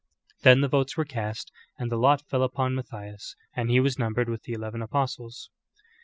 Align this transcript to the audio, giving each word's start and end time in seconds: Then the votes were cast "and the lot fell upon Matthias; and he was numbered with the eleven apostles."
Then 0.41 0.61
the 0.61 0.67
votes 0.67 0.97
were 0.97 1.05
cast 1.05 1.51
"and 1.77 1.91
the 1.91 1.95
lot 1.95 2.23
fell 2.27 2.41
upon 2.41 2.73
Matthias; 2.73 3.35
and 3.55 3.69
he 3.69 3.79
was 3.79 3.99
numbered 3.99 4.29
with 4.29 4.41
the 4.41 4.53
eleven 4.53 4.81
apostles." 4.81 5.51